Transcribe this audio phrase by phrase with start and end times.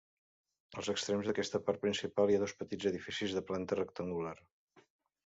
[0.81, 4.33] Als extrems d'aquesta part principal hi ha dos petits edificis de planta rectangular.